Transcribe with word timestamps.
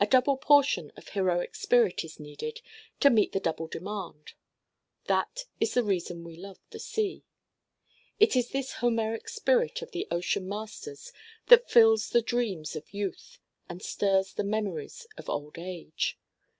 A 0.00 0.08
double 0.08 0.36
portion 0.36 0.90
of 0.96 1.10
heroic 1.10 1.54
spirit 1.54 2.02
is 2.02 2.18
needed 2.18 2.60
to 2.98 3.10
meet 3.10 3.30
the 3.30 3.38
double 3.38 3.68
demand. 3.68 4.32
That 5.04 5.44
is 5.60 5.74
the 5.74 5.84
reason 5.84 6.24
we 6.24 6.34
love 6.36 6.58
the 6.70 6.80
sea. 6.80 7.22
It 8.18 8.34
is 8.34 8.48
this 8.48 8.72
Homeric 8.80 9.28
spirit 9.28 9.82
of 9.82 9.92
the 9.92 10.08
Ocean 10.10 10.48
Masters 10.48 11.12
that 11.46 11.70
fills 11.70 12.10
the 12.10 12.22
dreams 12.22 12.74
of 12.74 12.92
youth 12.92 13.38
and 13.68 13.80
stirs 13.80 14.34
the 14.34 14.42
memories 14.42 15.06
of 15.16 15.30
old 15.30 15.58
age. 15.60 16.18